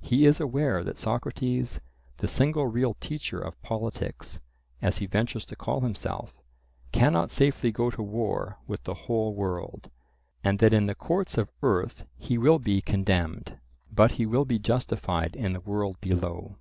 [0.00, 1.78] He is aware that Socrates,
[2.16, 4.40] the single real teacher of politics,
[4.82, 6.42] as he ventures to call himself,
[6.90, 9.88] cannot safely go to war with the whole world,
[10.42, 13.56] and that in the courts of earth he will be condemned.
[13.92, 16.56] But he will be justified in the world below.